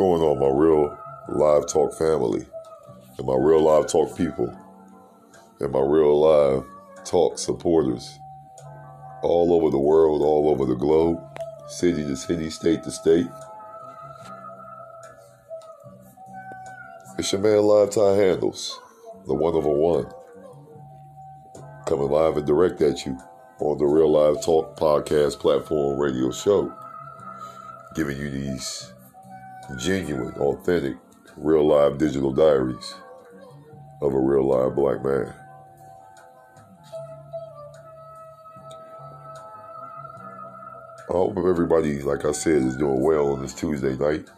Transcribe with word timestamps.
going 0.00 0.22
on, 0.22 0.38
my 0.38 0.48
real 0.48 0.98
live 1.28 1.66
talk 1.66 1.92
family, 1.92 2.46
and 3.18 3.26
my 3.26 3.36
real 3.36 3.62
live 3.62 3.86
talk 3.86 4.16
people, 4.16 4.48
and 5.60 5.70
my 5.70 5.78
real 5.78 6.18
live 6.18 6.64
talk 7.04 7.38
supporters 7.38 8.18
all 9.22 9.52
over 9.52 9.68
the 9.68 9.78
world, 9.78 10.22
all 10.22 10.48
over 10.48 10.64
the 10.64 10.74
globe, 10.74 11.18
city 11.68 12.02
to 12.02 12.16
city, 12.16 12.48
state 12.48 12.82
to 12.82 12.90
state. 12.90 13.26
It's 17.18 17.30
your 17.30 17.42
man 17.42 17.62
Live 17.64 17.90
Tie 17.90 18.14
Handles, 18.14 18.80
the 19.26 19.34
one 19.34 19.52
a 19.52 19.60
one, 19.60 20.06
coming 21.86 22.08
live 22.08 22.38
and 22.38 22.46
direct 22.46 22.80
at 22.80 23.04
you 23.04 23.18
on 23.58 23.76
the 23.76 23.84
Real 23.84 24.10
Live 24.10 24.42
Talk 24.42 24.78
podcast 24.78 25.38
platform 25.38 26.00
radio 26.00 26.30
show, 26.30 26.72
giving 27.94 28.16
you 28.16 28.30
these 28.30 28.94
genuine, 29.78 30.34
authentic, 30.34 30.96
real 31.36 31.66
live 31.66 31.98
digital 31.98 32.32
diaries 32.32 32.94
of 34.02 34.14
a 34.14 34.18
real 34.18 34.48
live 34.48 34.74
black 34.74 35.04
man. 35.04 35.34
I 41.08 41.12
hope 41.12 41.36
everybody, 41.38 42.02
like 42.02 42.24
I 42.24 42.30
said, 42.30 42.62
is 42.62 42.76
doing 42.76 43.02
well 43.02 43.32
on 43.32 43.42
this 43.42 43.52
Tuesday 43.52 43.96
night. 43.96 44.28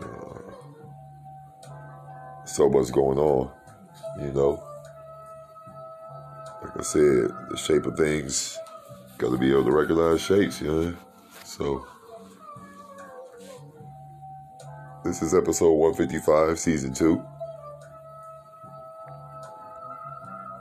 Uh, 0.00 0.40
so 2.44 2.68
much 2.68 2.90
going 2.92 3.18
on, 3.18 3.50
you 4.20 4.32
know. 4.32 4.62
Like 6.62 6.76
I 6.76 6.82
said, 6.82 7.30
the 7.50 7.56
shape 7.56 7.86
of 7.86 7.96
things, 7.96 8.58
got 9.18 9.30
to 9.30 9.38
be 9.38 9.52
able 9.52 9.64
to 9.64 9.70
recognize 9.70 10.20
shapes, 10.20 10.60
you 10.60 10.66
know. 10.66 10.94
So, 11.44 11.86
this 15.04 15.22
is 15.22 15.34
episode 15.34 15.72
155, 15.72 16.58
season 16.58 16.94
two. 16.94 17.22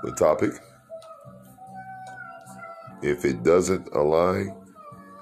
The 0.04 0.12
topic 0.14 0.54
if 3.02 3.26
it 3.26 3.44
doesn't 3.44 3.88
align, 3.94 4.56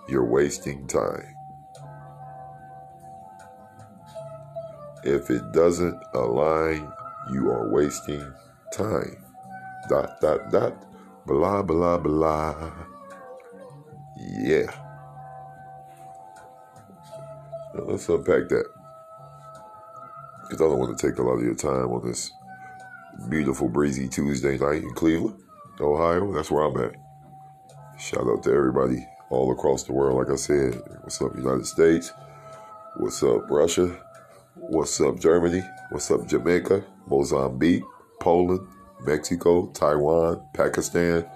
you're 0.09 0.26
wasting 0.26 0.86
time. 0.88 1.34
If 5.03 5.30
it 5.30 5.54
doesn't 5.54 5.98
align, 6.14 6.92
you 7.31 7.50
are 7.50 7.70
wasting 7.70 8.33
time. 8.73 9.23
Dot, 9.88 10.20
dot, 10.20 10.52
dot. 10.52 10.86
Blah, 11.26 11.64
blah, 11.64 11.98
blah. 11.98 12.72
Yeah. 14.17 14.70
Now 17.76 17.83
let's 17.83 18.09
unpack 18.09 18.50
that. 18.50 18.79
Because 20.50 20.66
I 20.66 20.69
don't 20.69 20.80
want 20.80 20.97
to 20.97 21.08
take 21.08 21.19
a 21.19 21.22
lot 21.22 21.36
of 21.36 21.44
your 21.44 21.53
time 21.53 21.92
on 21.92 22.08
this 22.08 22.31
beautiful, 23.30 23.69
breezy 23.69 24.08
Tuesday 24.08 24.58
night 24.58 24.81
in 24.81 24.92
Cleveland, 24.95 25.39
Ohio. 25.80 26.33
That's 26.33 26.50
where 26.50 26.64
I'm 26.64 26.75
at. 26.78 26.95
Shout 28.00 28.28
out 28.28 28.42
to 28.44 28.52
everybody 28.52 29.05
all 29.30 29.52
across 29.52 29.83
the 29.83 29.94
world. 29.94 30.17
Like 30.17 30.31
I 30.33 30.38
said, 30.38 30.81
what's 31.02 31.22
up, 31.22 31.36
United 31.36 31.67
States? 31.67 32.11
What's 32.97 33.22
up, 33.22 33.47
Russia? 33.52 33.95
What's 34.55 35.00
up, 35.02 35.20
Germany? 35.20 35.61
What's 35.92 36.09
up, 36.09 36.25
Jamaica, 36.27 36.83
Mozambique, 37.05 37.83
Poland, 38.20 38.67
Mexico, 39.02 39.67
Taiwan, 39.67 40.42
Pakistan, 40.53 41.30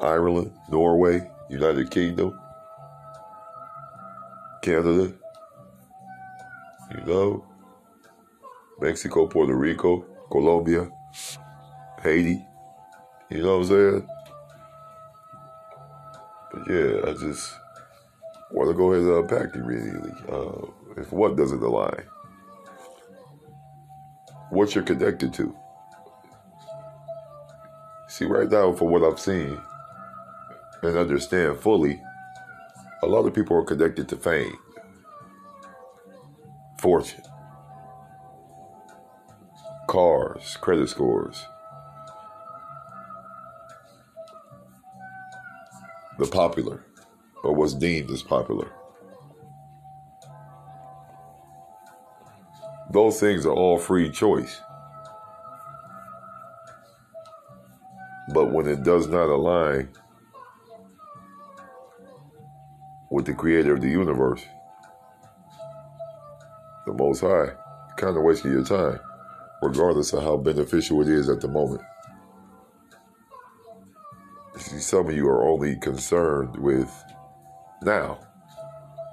Ireland, 0.00 0.52
Norway, 0.70 1.28
United 1.50 1.90
Kingdom, 1.90 2.38
Canada, 4.62 5.12
you 6.94 7.04
know, 7.06 7.44
Mexico, 8.84 9.26
Puerto 9.26 9.54
Rico, 9.54 10.04
Colombia, 10.30 10.90
Haiti, 12.02 12.44
you 13.30 13.42
know 13.42 13.58
what 13.58 13.62
I'm 13.62 13.64
saying? 13.64 14.08
But 16.52 16.62
yeah, 16.68 17.00
I 17.08 17.12
just 17.14 17.50
want 18.52 18.68
to 18.68 18.74
go 18.74 18.92
ahead 18.92 19.06
and 19.06 19.30
unpack 19.30 19.54
immediately. 19.54 20.12
Uh, 20.30 21.00
if 21.00 21.10
what 21.12 21.34
doesn't 21.34 21.62
align, 21.62 22.04
what 24.50 24.74
you're 24.74 24.84
connected 24.84 25.32
to. 25.32 25.56
See, 28.08 28.26
right 28.26 28.50
now, 28.50 28.74
from 28.74 28.90
what 28.90 29.02
I've 29.02 29.18
seen 29.18 29.58
and 30.82 30.96
understand 30.98 31.58
fully, 31.58 32.02
a 33.02 33.06
lot 33.06 33.26
of 33.26 33.32
people 33.32 33.56
are 33.56 33.64
connected 33.64 34.10
to 34.10 34.16
fame, 34.16 34.58
fortune, 36.78 37.22
cars, 39.94 40.56
credit 40.60 40.88
scores 40.88 41.46
the 46.18 46.26
popular, 46.26 46.84
or 47.44 47.54
what's 47.54 47.74
deemed 47.74 48.10
as 48.10 48.20
popular. 48.20 48.68
Those 52.92 53.20
things 53.20 53.46
are 53.46 53.52
all 53.52 53.78
free 53.78 54.10
choice. 54.10 54.60
But 58.32 58.50
when 58.50 58.66
it 58.66 58.82
does 58.82 59.06
not 59.06 59.28
align 59.28 59.90
with 63.12 63.26
the 63.26 63.34
creator 63.34 63.74
of 63.74 63.80
the 63.80 63.90
universe, 63.90 64.42
the 66.84 66.92
Most 66.94 67.20
High, 67.20 67.50
kind 67.96 68.16
of 68.16 68.24
wasting 68.24 68.50
your 68.50 68.64
time, 68.64 68.98
regardless 69.64 70.12
of 70.12 70.22
how 70.22 70.36
beneficial 70.36 71.00
it 71.00 71.08
is 71.08 71.28
at 71.28 71.40
the 71.40 71.48
moment. 71.48 71.82
See, 74.56 74.78
some 74.78 75.08
of 75.08 75.16
you 75.16 75.26
are 75.28 75.48
only 75.48 75.76
concerned 75.76 76.56
with 76.56 76.92
now. 77.82 78.18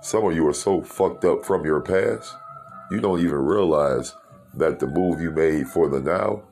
Some 0.01 0.25
of 0.25 0.35
you 0.35 0.47
are 0.47 0.53
so 0.53 0.81
fucked 0.81 1.25
up 1.25 1.45
from 1.45 1.65
your 1.65 1.81
past, 1.81 2.35
you 2.91 2.99
don't 2.99 3.19
even 3.19 3.35
realize 3.35 4.13
that 4.55 4.79
the 4.79 4.87
move 4.87 5.21
you 5.21 5.31
made 5.31 5.67
for 5.67 5.87
the 5.87 6.01
now 6.01 6.43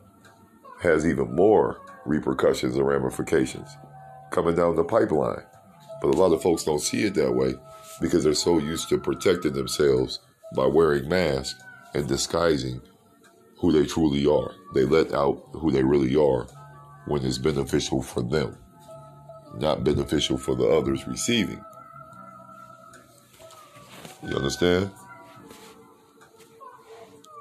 has 0.82 1.06
even 1.06 1.36
more 1.36 1.82
repercussions 2.06 2.76
and 2.76 2.88
ramifications 2.88 3.70
coming 4.32 4.56
down 4.56 4.76
the 4.76 4.84
pipeline. 4.84 5.44
But 6.02 6.16
a 6.16 6.18
lot 6.18 6.32
of 6.32 6.42
folks 6.42 6.64
don't 6.64 6.80
see 6.80 7.04
it 7.04 7.16
that 7.16 7.34
way 7.34 7.56
because 8.00 8.24
they're 8.24 8.34
so 8.34 8.58
used 8.60 8.88
to 8.90 8.98
protecting 8.98 9.54
themselves 9.54 10.20
by 10.56 10.66
wearing 10.66 11.10
masks 11.10 11.62
and 11.94 12.08
disguising 12.08 12.82
who 13.60 13.72
they 13.72 13.86
truly 13.86 14.26
are. 14.26 14.54
They 14.74 14.86
let 14.86 15.14
out 15.14 15.44
who 15.54 15.72
they 15.72 15.84
really 15.84 16.16
are 16.16 16.48
when 17.08 17.26
it's 17.26 17.38
beneficial 17.38 18.02
for 18.02 18.22
them 18.22 18.58
not 19.58 19.84
beneficial 19.84 20.38
for 20.38 20.56
the 20.56 20.68
others 20.68 21.08
receiving. 21.08 21.64
You 24.28 24.36
understand? 24.36 24.92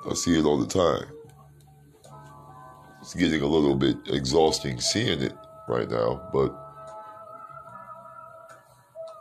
I 0.09 0.15
see 0.15 0.39
it 0.39 0.45
all 0.45 0.59
the 0.59 0.67
time. 0.67 1.07
It's 3.01 3.15
getting 3.15 3.43
a 3.43 3.47
little 3.47 3.75
bit 3.75 3.97
exhausting 4.07 4.81
seeing 4.81 5.21
it 5.21 5.35
right 5.69 5.89
now, 5.89 6.29
but 6.33 6.55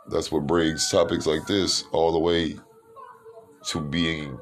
that's 0.08 0.32
what 0.32 0.46
brings 0.46 0.90
topics 0.90 1.26
like 1.26 1.46
this 1.46 1.84
all 1.92 2.12
the 2.12 2.18
way 2.18 2.58
to 3.66 3.80
being 3.80 4.38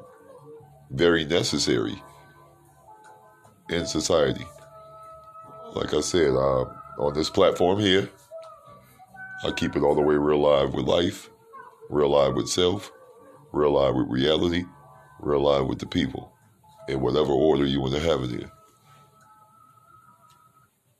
very 0.91 1.25
necessary 1.25 2.01
in 3.69 3.85
society. 3.85 4.45
Like 5.73 5.93
I 5.93 6.01
said, 6.01 6.29
uh, 6.29 6.65
on 6.99 7.13
this 7.13 7.29
platform 7.29 7.79
here, 7.79 8.09
I 9.43 9.51
keep 9.51 9.75
it 9.75 9.83
all 9.83 9.95
the 9.95 10.01
way 10.01 10.15
real 10.15 10.39
live 10.41 10.73
with 10.73 10.85
life, 10.85 11.29
real 11.89 12.09
live 12.09 12.35
with 12.35 12.49
self, 12.49 12.91
real 13.51 13.71
live 13.71 13.95
with 13.95 14.07
reality, 14.09 14.65
real 15.19 15.41
live 15.41 15.67
with 15.67 15.79
the 15.79 15.85
people, 15.85 16.31
in 16.87 17.01
whatever 17.01 17.31
order 17.31 17.65
you 17.65 17.81
want 17.81 17.93
to 17.93 17.99
have 17.99 18.23
it 18.23 18.31
in. 18.31 18.51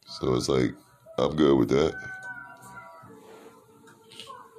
So 0.05 0.35
it's 0.35 0.49
like, 0.49 0.73
I'm 1.17 1.35
good 1.35 1.57
with 1.57 1.69
that. 1.69 1.93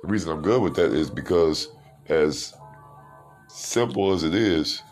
The 0.03 0.09
reason 0.09 0.33
I'm 0.33 0.43
good 0.43 0.63
with 0.63 0.75
that 0.77 0.93
is 0.93 1.11
because, 1.11 1.69
as 2.09 2.55
simple 3.49 4.13
as 4.13 4.25
it 4.25 4.35
is, 4.35 4.83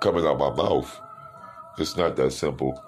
coming 0.00 0.24
out 0.24 0.38
my 0.38 0.50
mouth, 0.50 1.00
it's 1.80 1.96
not 1.96 2.16
that 2.16 2.32
simple 2.32 2.82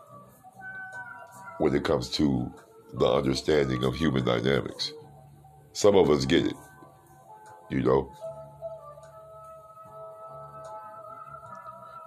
when 1.59 1.75
it 1.75 1.85
comes 1.85 2.09
to 2.11 2.53
the 2.95 3.07
understanding 3.07 3.85
of 3.85 3.95
human 3.95 4.25
dynamics. 4.25 4.93
Some 5.73 5.97
of 5.97 6.11
us 6.11 6.25
get 6.25 6.47
it, 6.47 6.55
you 7.71 7.83
know. 7.83 8.13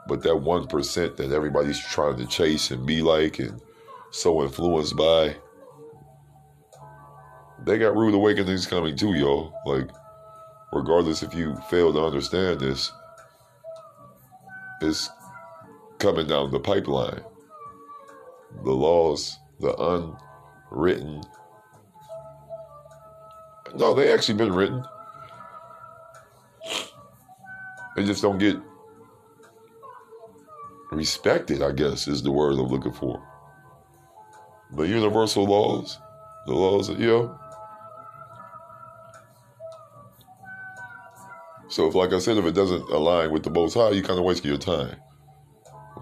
But 0.08 0.22
that 0.24 0.34
1% 0.34 1.16
that 1.16 1.32
everybody's 1.32 1.80
trying 1.80 2.18
to 2.18 2.26
chase 2.26 2.72
and 2.72 2.86
be 2.86 3.02
like 3.02 3.40
and 3.40 3.62
so 4.12 4.44
influenced 4.44 4.98
by, 4.98 5.36
they 7.66 7.78
got 7.78 7.96
rude 7.96 8.14
awakenings 8.14 8.68
coming 8.68 8.98
too, 8.98 9.14
y'all. 9.14 9.54
Like, 9.66 9.90
regardless 10.74 11.24
if 11.24 11.34
you 11.34 11.56
fail 11.70 11.94
to 11.94 12.04
understand 12.04 12.60
this, 12.60 12.92
is 14.82 15.10
coming 16.04 16.28
down 16.28 16.52
the 16.52 16.60
pipeline. 16.60 17.22
The 18.66 18.72
laws, 18.72 19.40
the 19.62 19.74
unwritten. 20.70 21.24
No, 23.76 23.94
they 23.94 24.12
actually 24.12 24.38
been 24.38 24.54
written. 24.54 24.84
They 27.96 28.04
just 28.04 28.22
don't 28.22 28.38
get 28.38 28.58
respected, 30.92 31.64
I 31.64 31.72
guess, 31.72 32.10
is 32.10 32.22
the 32.22 32.34
word 32.34 32.60
I'm 32.60 32.68
looking 32.68 32.92
for. 32.92 33.26
The 34.76 34.84
universal 34.84 35.46
laws, 35.46 36.00
the 36.46 36.54
laws, 36.54 36.90
you 36.90 37.08
know. 37.08 37.40
So, 41.70 41.88
if, 41.88 41.96
like 41.96 42.12
I 42.12 42.20
said, 42.20 42.38
if 42.38 42.46
it 42.46 42.56
doesn't 42.56 42.90
align 42.90 43.32
with 43.32 43.44
the 43.44 43.50
Most 43.50 43.76
High, 43.76 43.92
you 43.92 44.04
kind 44.04 44.20
of 44.20 44.26
waste 44.26 44.44
your 44.44 44.58
time. 44.58 44.98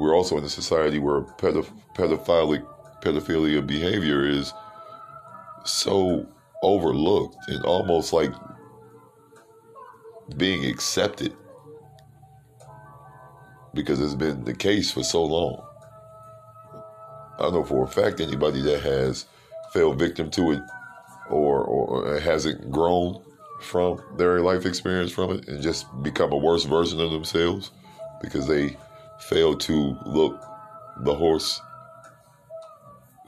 We're 0.02 0.16
also 0.16 0.36
in 0.40 0.44
a 0.44 0.50
society 0.50 0.98
where 0.98 1.22
pedoph- 1.22 1.72
pedophilic 1.94 2.66
pedophilia 3.04 3.66
behavior 3.68 4.28
is 4.28 4.52
so 5.64 6.26
overlooked 6.64 7.38
and 7.48 7.64
almost 7.66 8.12
like 8.12 8.34
being 10.38 10.66
accepted 10.66 11.38
because 13.76 14.02
it's 14.02 14.16
been 14.16 14.44
the 14.44 14.56
case 14.56 14.90
for 14.90 15.04
so 15.04 15.24
long. 15.24 15.64
I 17.38 17.52
know 17.52 17.64
for 17.64 17.84
a 17.84 17.88
fact 17.88 18.22
anybody 18.22 18.64
that 18.64 18.82
has 18.82 19.28
fell 19.72 19.94
victim 19.94 20.32
to 20.32 20.54
it 20.54 20.62
or, 21.30 21.64
or 21.64 22.20
hasn't 22.20 22.72
grown 22.72 23.22
from 23.62 24.02
their 24.18 24.42
life 24.42 24.66
experience 24.66 25.12
from 25.12 25.30
it 25.30 25.48
and 25.48 25.62
just 25.62 25.86
become 26.02 26.32
a 26.32 26.38
worse 26.38 26.64
version 26.64 27.00
of 27.00 27.12
themselves 27.12 27.70
because 28.20 28.48
they 28.48 28.76
failed 29.30 29.60
to 29.62 29.98
look 30.06 30.42
the 31.02 31.14
horse, 31.14 31.62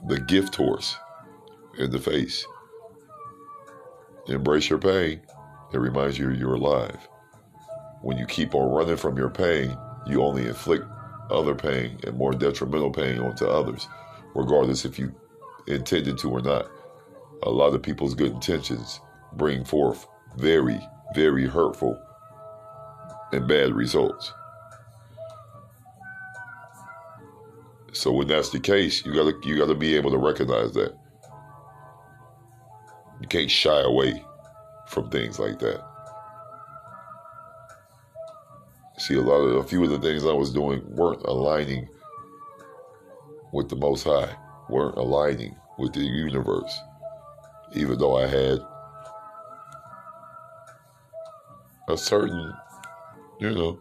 the 0.06 0.20
gift 0.20 0.54
horse, 0.54 0.96
in 1.78 1.90
the 1.90 1.98
face. 1.98 2.46
Embrace 4.28 4.70
your 4.70 4.78
pain. 4.78 5.20
It 5.72 5.78
reminds 5.78 6.18
you 6.18 6.30
you're 6.30 6.54
alive. 6.54 7.08
When 8.02 8.16
you 8.16 8.26
keep 8.26 8.54
on 8.54 8.72
running 8.72 8.96
from 8.96 9.16
your 9.16 9.30
pain, 9.30 9.76
you 10.06 10.22
only 10.22 10.46
inflict 10.46 10.84
other 11.30 11.54
pain 11.54 11.98
and 12.04 12.16
more 12.16 12.32
detrimental 12.32 12.90
pain 12.90 13.18
onto 13.18 13.46
others, 13.46 13.88
regardless 14.34 14.84
if 14.84 14.98
you 14.98 15.14
intended 15.66 16.18
to 16.18 16.30
or 16.30 16.40
not. 16.40 16.70
A 17.42 17.50
lot 17.50 17.74
of 17.74 17.82
people's 17.82 18.14
good 18.14 18.32
intentions 18.32 19.00
bring 19.34 19.64
forth 19.64 20.06
very, 20.36 20.80
very 21.14 21.46
hurtful 21.46 22.00
and 23.32 23.48
bad 23.48 23.74
results. 23.74 24.32
So 27.94 28.10
when 28.10 28.26
that's 28.26 28.50
the 28.50 28.58
case, 28.58 29.06
you 29.06 29.14
gotta 29.14 29.34
you 29.44 29.56
gotta 29.56 29.74
be 29.74 29.94
able 29.94 30.10
to 30.10 30.18
recognize 30.18 30.72
that. 30.74 30.94
You 33.20 33.28
can't 33.28 33.50
shy 33.50 33.80
away 33.82 34.22
from 34.88 35.10
things 35.10 35.38
like 35.38 35.60
that. 35.60 35.80
See, 38.98 39.14
a 39.14 39.20
lot 39.20 39.36
of 39.36 39.64
a 39.64 39.68
few 39.68 39.84
of 39.84 39.90
the 39.90 40.00
things 40.00 40.26
I 40.26 40.32
was 40.32 40.52
doing 40.52 40.82
weren't 40.88 41.22
aligning 41.22 41.88
with 43.52 43.68
the 43.68 43.76
Most 43.76 44.02
High, 44.02 44.34
weren't 44.68 44.96
aligning 44.96 45.54
with 45.78 45.92
the 45.92 46.00
universe, 46.00 46.76
even 47.74 47.98
though 47.98 48.16
I 48.16 48.26
had 48.26 48.58
a 51.88 51.96
certain, 51.96 52.52
you 53.38 53.50
know, 53.50 53.78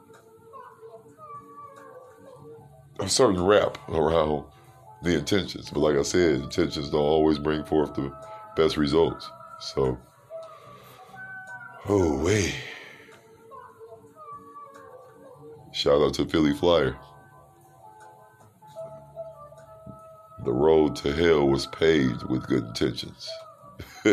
a 2.99 3.09
certain 3.09 3.43
rap 3.43 3.77
around 3.89 4.45
the 5.01 5.17
intentions. 5.17 5.69
But 5.69 5.79
like 5.79 5.97
I 5.97 6.03
said, 6.03 6.35
intentions 6.35 6.89
don't 6.89 7.01
always 7.01 7.39
bring 7.39 7.63
forth 7.63 7.93
the 7.95 8.11
best 8.55 8.77
results. 8.77 9.29
So, 9.59 9.97
oh, 11.87 12.23
wait. 12.23 12.55
Shout 15.73 16.01
out 16.01 16.13
to 16.15 16.25
Philly 16.25 16.53
Flyer. 16.53 16.97
The 20.45 20.51
road 20.51 20.95
to 20.97 21.13
hell 21.13 21.47
was 21.47 21.67
paved 21.67 22.23
with 22.23 22.47
good 22.47 22.65
intentions. 22.65 23.29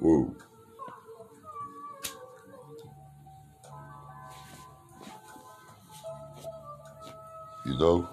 Woo. 0.00 0.36
You 7.64 7.78
know, 7.78 8.08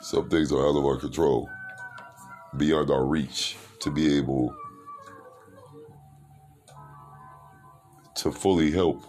some 0.00 0.28
things 0.28 0.50
are 0.52 0.66
out 0.66 0.76
of 0.76 0.84
our 0.84 0.96
control, 0.96 1.48
beyond 2.56 2.90
our 2.90 3.04
reach 3.04 3.56
to 3.80 3.90
be 3.90 4.16
able 4.18 4.54
to 8.16 8.32
fully 8.32 8.70
help 8.70 9.02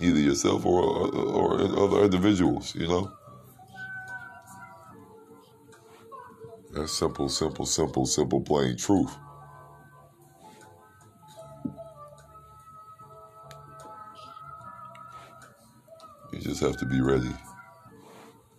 either 0.00 0.20
yourself 0.20 0.64
or 0.64 0.82
or 1.16 1.60
other 1.60 2.04
individuals. 2.04 2.74
You 2.74 2.86
know, 2.88 3.12
that's 6.72 6.92
simple, 6.92 7.28
simple, 7.28 7.66
simple, 7.66 8.06
simple, 8.06 8.40
plain 8.40 8.76
truth. 8.76 9.14
Just 16.52 16.62
have 16.62 16.76
to 16.76 16.84
be 16.84 17.00
ready. 17.00 17.32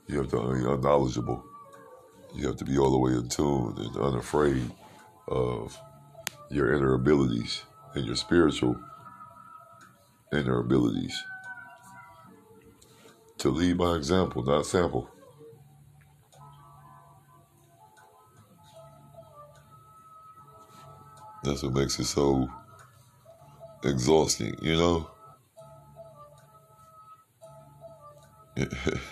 You 0.08 0.18
have 0.18 0.32
to 0.32 0.40
uh, 0.40 0.76
be 0.76 0.82
knowledgeable. 0.82 1.44
You 2.34 2.48
have 2.48 2.58
to 2.58 2.66
be 2.66 2.80
all 2.80 2.90
the 2.90 2.98
way 2.98 3.12
in 3.12 3.30
tune 3.30 3.76
and 3.78 3.96
unafraid 3.98 4.72
of 5.28 5.78
your 6.50 6.74
inner 6.74 6.96
abilities 6.96 7.62
and 7.94 8.04
your 8.04 8.16
spiritual 8.16 8.76
inner 10.32 10.58
abilities. 10.58 11.16
To 13.38 13.52
lead 13.52 13.78
by 13.78 13.96
example, 13.96 14.42
not 14.42 14.66
sample. 14.66 15.08
That's 21.44 21.62
what 21.62 21.74
makes 21.74 22.00
it 22.00 22.06
so 22.06 22.50
exhausting, 23.84 24.58
you 24.64 24.78
know? 24.78 25.13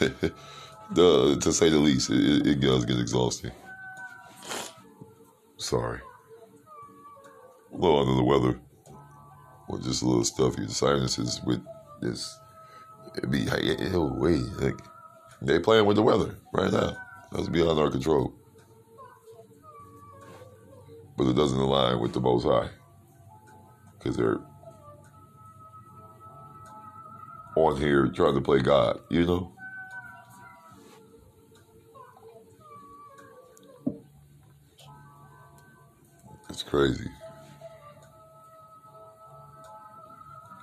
the, 0.91 1.37
to 1.41 1.53
say 1.53 1.69
the 1.69 1.77
least, 1.77 2.09
it, 2.09 2.47
it 2.47 2.59
does 2.59 2.85
get 2.85 2.99
exhausting. 2.99 3.51
Sorry. 5.57 5.99
A 7.73 7.77
little 7.77 7.99
under 7.99 8.15
the 8.15 8.23
weather. 8.23 8.59
Or 9.69 9.79
just 9.79 10.01
a 10.01 10.05
little 10.05 10.23
stuffy. 10.23 10.65
The 10.65 10.73
sinuses 10.73 11.39
with 11.45 11.63
this. 12.01 12.37
It 13.15 13.29
be, 13.29 13.47
oh, 13.93 14.13
wait. 14.17 14.41
Like, 14.59 14.79
they 15.41 15.59
playing 15.59 15.85
with 15.85 15.97
the 15.97 16.03
weather 16.03 16.35
right 16.53 16.71
now. 16.71 16.97
That's 17.31 17.47
beyond 17.47 17.79
our 17.79 17.89
control. 17.89 18.33
But 21.17 21.27
it 21.27 21.35
doesn't 21.35 21.59
align 21.59 21.99
with 21.99 22.13
the 22.13 22.19
Most 22.19 22.43
High. 22.43 22.69
Because 23.97 24.17
they're 24.17 24.41
here 27.79 28.07
trying 28.07 28.35
to 28.35 28.41
play 28.41 28.59
God, 28.59 28.99
you 29.09 29.25
know? 29.25 29.53
It's 36.49 36.63
crazy. 36.63 37.09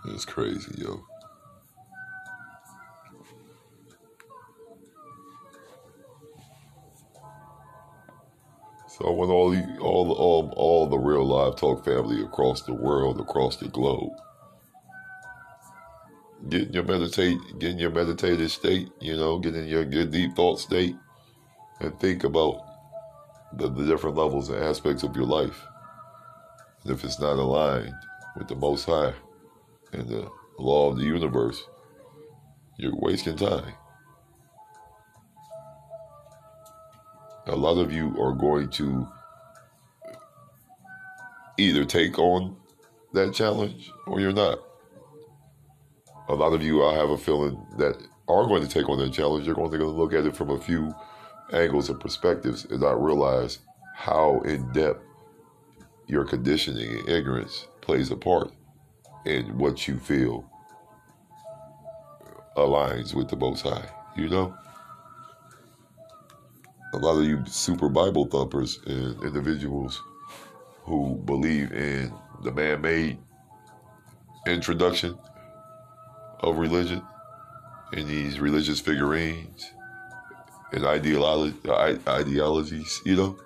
It's 0.07 0.25
crazy, 0.25 0.75
yo. 0.79 1.03
So 8.89 9.07
I 9.07 9.11
want 9.11 9.31
all 9.31 9.51
the 9.51 9.79
all 9.81 10.13
all 10.13 10.53
all 10.57 10.87
the 10.89 10.99
real 10.99 11.25
live 11.25 11.57
talk 11.57 11.85
family 11.85 12.23
across 12.23 12.63
the 12.63 12.75
world, 12.75 13.21
across 13.21 13.57
the 13.57 13.69
globe 13.69 14.13
get 16.49 16.69
in 16.69 16.73
your 16.73 16.85
meditate, 16.85 17.39
get 17.59 17.73
in 17.73 17.79
your 17.79 17.91
meditative 17.91 18.51
state, 18.51 18.89
you 19.01 19.17
know, 19.17 19.39
get 19.39 19.55
in 19.55 19.67
your 19.67 19.85
good 19.85 20.11
deep 20.11 20.37
thought 20.37 20.61
state, 20.61 20.97
and 21.81 21.99
think 21.99 22.25
about 22.25 22.65
the, 23.55 23.69
the 23.69 23.85
different 23.85 24.17
levels 24.17 24.49
and 24.49 24.63
aspects 24.63 25.03
of 25.03 25.17
your 25.17 25.27
life. 25.27 25.65
And 26.83 26.93
if 26.93 27.05
it's 27.05 27.21
not 27.21 27.39
aligned 27.39 27.95
with 28.37 28.49
the 28.49 28.55
Most 28.55 28.85
High 28.85 29.15
and 29.93 30.09
the 30.09 30.29
law 30.59 30.91
of 30.91 30.99
the 30.99 31.05
universe, 31.05 31.65
you're 32.79 32.97
wasting 32.97 33.37
time. 33.37 33.75
A 37.47 37.57
lot 37.57 37.79
of 37.79 37.93
you 37.93 38.15
are 38.21 38.35
going 38.35 38.69
to 38.71 39.09
either 41.59 41.85
take 41.85 42.19
on 42.19 42.57
that 43.15 43.35
challenge 43.35 43.91
or 44.07 44.21
you're 44.21 44.33
not. 44.33 44.61
A 46.29 46.35
lot 46.35 46.53
of 46.53 46.63
you, 46.63 46.85
I 46.85 46.95
have 46.95 47.11
a 47.11 47.17
feeling 47.17 47.59
that 47.79 47.97
are 48.29 48.47
going 48.47 48.63
to 48.63 48.69
take 48.69 48.89
on 48.89 48.99
that 48.99 49.13
challenge. 49.13 49.47
You're 49.47 49.55
going 49.55 49.71
to 49.71 49.87
look 49.87 50.13
at 50.13 50.27
it 50.27 50.37
from 50.37 50.51
a 50.51 50.61
few 50.61 50.95
angles 51.53 51.89
and 51.89 51.99
perspectives 51.99 52.67
and 52.67 52.81
not 52.81 53.03
realize 53.03 53.61
how 53.95 54.41
in 54.41 54.71
depth 54.73 55.03
your 56.07 56.25
conditioning 56.25 56.99
and 56.99 57.09
ignorance 57.09 57.67
plays 57.81 58.11
a 58.11 58.17
part 58.17 58.53
in 59.25 59.57
what 59.57 59.89
you 59.89 59.99
feel 59.99 60.45
aligns 62.57 63.15
with 63.15 63.29
the 63.29 63.37
Most 63.37 63.63
High. 63.63 63.89
You 64.17 64.29
know? 64.29 64.55
A 66.95 66.99
lot 66.99 67.19
of 67.19 67.25
you 67.25 67.43
super 67.47 67.89
Bible 67.89 68.27
thumpers 68.27 68.81
and 68.87 69.23
individuals 69.23 70.03
who 70.83 71.17
believe 71.25 71.73
in 71.73 72.13
the 72.43 72.53
man 72.53 72.81
made 72.81 73.19
introduction 74.47 75.19
of 76.41 76.59
religion 76.59 77.03
and 77.93 78.09
these 78.09 78.39
religious 78.41 78.81
figurines 78.81 79.73
and 80.73 80.85
ideology, 80.85 81.57
ideologies, 82.07 83.01
you 83.05 83.17
know? 83.17 83.39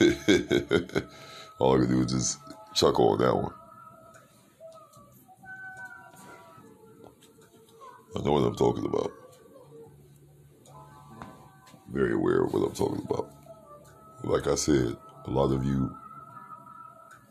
All 1.58 1.74
I 1.74 1.78
can 1.80 1.88
do 1.88 2.02
is 2.02 2.12
just 2.12 2.38
chuckle 2.74 3.10
on 3.10 3.18
that 3.18 3.34
one. 3.34 3.52
I 8.16 8.20
know 8.22 8.32
what 8.32 8.44
I'm 8.44 8.56
talking 8.56 8.86
about. 8.86 9.12
Very 11.92 12.14
aware 12.14 12.44
of 12.44 12.54
what 12.54 12.66
I'm 12.66 12.74
talking 12.74 13.04
about. 13.08 13.30
Like 14.24 14.46
I 14.46 14.54
said, 14.54 14.96
a 15.26 15.30
lot 15.30 15.52
of 15.52 15.64
you, 15.64 15.94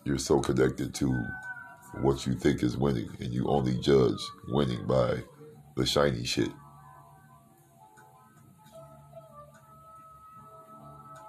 you're 0.03 0.19
so 0.19 0.39
connected 0.39 0.93
to 0.95 1.25
what 2.01 2.25
you 2.25 2.35
think 2.35 2.63
is 2.63 2.77
winning, 2.77 3.09
and 3.19 3.33
you 3.33 3.47
only 3.47 3.77
judge 3.79 4.19
winning 4.47 4.85
by 4.85 5.23
the 5.75 5.85
shiny 5.85 6.23
shit. 6.23 6.49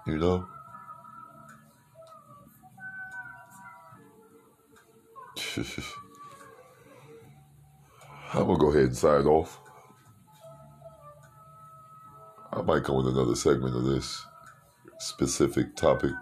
You 0.06 0.18
know? 0.18 0.46
I'm 8.32 8.46
gonna 8.46 8.58
go 8.58 8.70
ahead 8.70 8.85
and 8.85 8.96
sign 8.96 9.26
off. 9.26 9.61
I 12.52 12.62
might 12.62 12.85
come 12.85 12.96
with 12.96 13.08
another 13.08 13.35
segment 13.35 13.75
of 13.75 13.85
this 13.85 14.25
specific 14.99 15.75
topic 15.76 16.12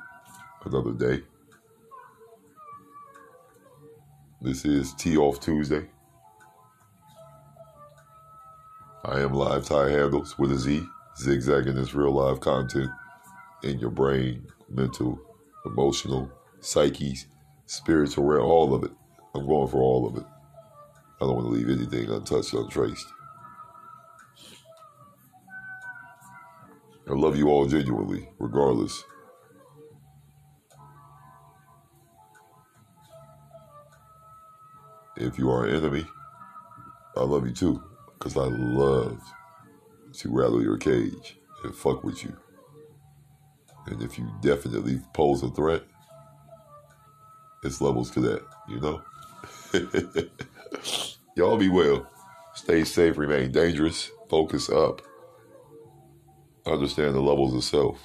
another 0.64 0.92
day. 0.92 1.22
This 4.44 4.66
is 4.66 4.92
Tea 4.92 5.16
Off 5.16 5.40
Tuesday. 5.40 5.86
I 9.02 9.20
am 9.20 9.32
Live 9.32 9.64
Tie 9.64 9.88
Handles 9.88 10.38
with 10.38 10.52
a 10.52 10.58
Z, 10.58 10.86
zigzagging 11.16 11.76
this 11.76 11.94
real 11.94 12.12
live 12.12 12.40
content 12.40 12.90
in 13.62 13.78
your 13.78 13.88
brain, 13.88 14.46
mental, 14.68 15.18
emotional, 15.64 16.30
psyches, 16.60 17.26
spiritual 17.64 18.24
realm, 18.24 18.44
all 18.44 18.74
of 18.74 18.84
it. 18.84 18.90
I'm 19.34 19.46
going 19.46 19.68
for 19.68 19.78
all 19.78 20.06
of 20.06 20.18
it. 20.18 20.26
I 21.22 21.24
don't 21.24 21.36
want 21.36 21.46
to 21.46 21.50
leave 21.50 21.70
anything 21.70 22.14
untouched, 22.14 22.52
untraced. 22.52 23.06
I 27.08 27.14
love 27.14 27.38
you 27.38 27.48
all 27.48 27.66
genuinely, 27.66 28.28
regardless. 28.38 29.04
If 35.24 35.38
you 35.38 35.50
are 35.50 35.64
an 35.64 35.74
enemy, 35.74 36.06
I 37.16 37.22
love 37.22 37.46
you 37.46 37.52
too, 37.54 37.82
because 38.18 38.36
I 38.36 38.44
love 38.44 39.18
to 40.12 40.28
rattle 40.30 40.62
your 40.62 40.76
cage 40.76 41.38
and 41.62 41.74
fuck 41.74 42.04
with 42.04 42.22
you. 42.22 42.36
And 43.86 44.02
if 44.02 44.18
you 44.18 44.30
definitely 44.42 45.00
pose 45.14 45.42
a 45.42 45.48
threat, 45.48 45.82
it's 47.62 47.80
levels 47.80 48.10
to 48.12 48.20
that, 48.20 48.42
you 48.68 48.80
know? 48.80 49.02
Y'all 51.36 51.56
be 51.56 51.70
well. 51.70 52.06
Stay 52.54 52.84
safe, 52.84 53.16
remain 53.16 53.50
dangerous, 53.50 54.10
focus 54.28 54.68
up. 54.68 55.00
Understand 56.66 57.14
the 57.14 57.20
levels 57.20 57.54
of 57.54 57.64
self. 57.64 57.98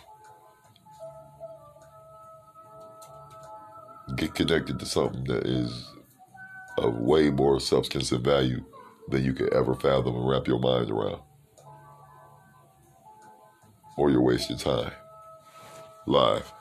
Get 4.16 4.34
connected 4.34 4.80
to 4.80 4.86
something 4.86 5.26
that 5.26 5.46
is 5.46 5.86
of 6.80 6.96
way 6.96 7.30
more 7.30 7.60
substance 7.60 8.12
and 8.12 8.24
value 8.24 8.64
than 9.10 9.24
you 9.24 9.34
could 9.34 9.54
ever 9.54 9.76
fathom 9.76 10.16
and 10.16 10.30
wrap 10.30 10.48
your 10.48 10.60
mind 10.60 10.90
around. 10.92 11.22
Or 13.98 14.10
you're 14.10 14.22
wasting 14.22 14.58
time. 14.58 14.92
Live. 16.08 16.52